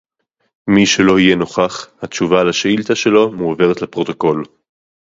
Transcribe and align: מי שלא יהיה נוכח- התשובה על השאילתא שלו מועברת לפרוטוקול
מי 0.67 0.85
שלא 0.85 1.19
יהיה 1.19 1.35
נוכח- 1.35 1.87
התשובה 2.01 2.41
על 2.41 2.49
השאילתא 2.49 2.95
שלו 2.95 3.31
מועברת 3.31 3.81
לפרוטוקול 3.81 4.43